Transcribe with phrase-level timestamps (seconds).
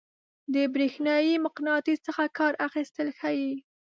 [0.53, 3.53] د برېښنايي مقناطیس څخه کار اخیستل ښيي.